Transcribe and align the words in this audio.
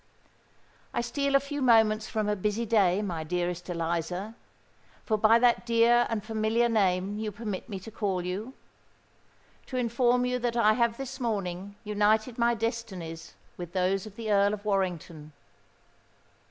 "I 0.95 1.01
steal 1.01 1.35
a 1.35 1.39
few 1.39 1.61
minutes 1.61 2.07
from 2.07 2.27
a 2.27 2.35
busy 2.35 2.65
day, 2.65 3.03
my 3.03 3.23
dearest 3.23 3.69
Eliza,—for 3.69 5.15
by 5.15 5.37
that 5.37 5.63
dear 5.63 6.07
and 6.09 6.23
familiar 6.23 6.67
name 6.67 7.19
you 7.19 7.31
permit 7.31 7.69
me 7.69 7.79
to 7.81 7.91
call 7.91 8.25
you,—to 8.25 9.77
inform 9.77 10.25
you 10.25 10.39
that 10.39 10.57
I 10.57 10.73
have 10.73 10.97
this 10.97 11.19
morning 11.19 11.75
united 11.83 12.39
my 12.39 12.55
destinies 12.55 13.35
with 13.57 13.73
those 13.73 14.07
of 14.07 14.15
the 14.15 14.31
Earl 14.31 14.55
of 14.55 14.65
Warrington. 14.65 15.33